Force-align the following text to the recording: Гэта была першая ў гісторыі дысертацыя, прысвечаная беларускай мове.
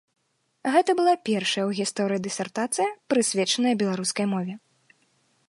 Гэта 0.75 0.95
была 0.99 1.13
першая 1.29 1.63
ў 1.65 1.71
гісторыі 1.81 2.23
дысертацыя, 2.29 2.87
прысвечаная 3.15 3.75
беларускай 3.85 4.25
мове. 4.35 4.53